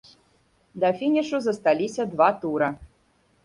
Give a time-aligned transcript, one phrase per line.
[0.83, 2.75] Да фінішу засталіся два тура.